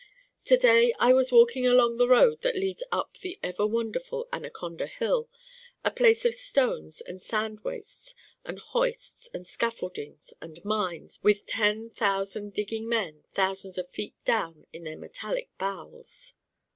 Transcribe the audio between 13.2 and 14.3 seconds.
thousands of feet